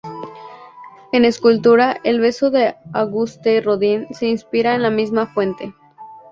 [1.11, 5.75] En escultura, El Beso de Auguste Rodin se inspira en la misma fuente.